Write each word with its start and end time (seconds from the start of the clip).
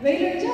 Later 0.00 0.47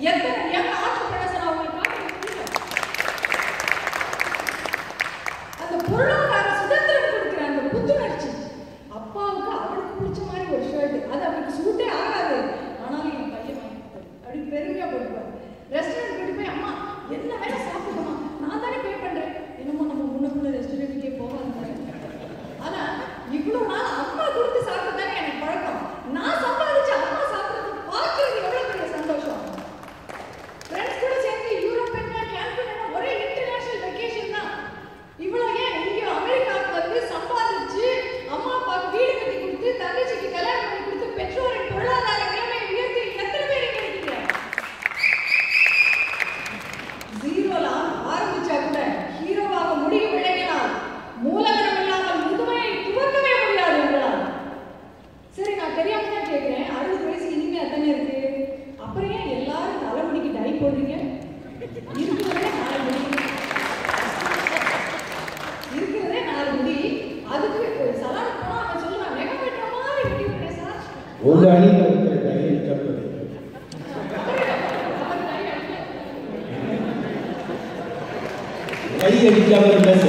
Jak 0.00 0.39
ಹೋದಾಳಿ 71.22 71.70
ಬರುತ್ತೆ 71.78 72.16
dairy 72.24 72.56
ತಪ್ಪದೆ 72.66 72.98
कई 79.02 79.18
एग्ज़ाम्पल 79.28 79.99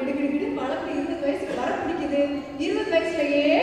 கிடு 0.00 0.12
கிடு 0.12 0.28
கிடு 0.32 0.46
வளர்ந்து 0.60 0.90
இருபது 0.98 1.22
வயசுக்கு 1.26 1.60
வர 1.60 1.70
பிடிக்குது. 1.80 2.20
இருபது 2.58 2.90
வயசுலயே 2.94 3.59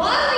Bye. 0.00 0.29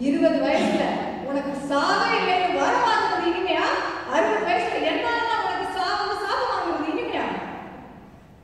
இருபது 0.00 0.38
வயசுல 0.38 0.82
உனக்கு 1.24 1.52
சாவே 1.68 2.08
இல்லைன்னு 2.18 2.58
வர 2.58 2.74
வாங்குறது 2.84 3.28
இனிமையா? 3.30 3.64
அறுபது 4.10 4.44
வயசுல 4.46 4.80
என்னால 4.90 5.28
உனக்கு 5.40 5.66
சாவு 5.76 6.14
சாவு 6.22 6.44
வாங்குறது 6.50 6.90
இனிமையா? 6.92 7.24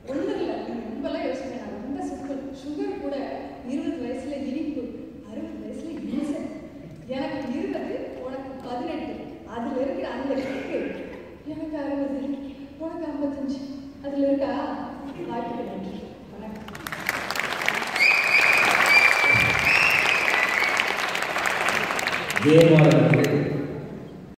ஒன்றும் 0.07 0.33
இல்லை. 0.35 0.55
ரொம்பலாம் 0.81 1.25
யோசிப்பேன் 1.25 1.61
நான் 1.61 1.77
ரொம்ப 1.77 2.01
சுகர் 2.09 2.43
சுகர் 2.61 3.01
கூட 3.01 3.15
இருபது 3.67 3.97
வயசுல 4.03 4.39
இனிப்பு 4.49 4.83
அறுபது 5.29 5.57
வயசுல 5.63 5.93
இனிசை 6.05 6.41
எனக்கு 7.09 7.47
இருபது 7.57 7.95
உனக்கு 8.21 8.51
பதினெட்டு. 8.65 9.13
அதுல 9.49 9.81
இருக்கிற 9.81 10.07
அந்த 10.11 10.33
எனக்கு 11.47 11.77
அறுபது 11.77 12.19
உனக்கு 12.79 13.05
ஐம்பத்தஞ்சு. 13.05 13.59
அதுல 14.03 14.27
இருக்கா? 14.27 14.53
வாய்ப்பு 15.27 15.64
Demora. 22.45 23.04